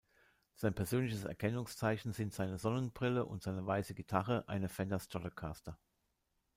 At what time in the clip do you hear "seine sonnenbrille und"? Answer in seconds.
2.33-3.43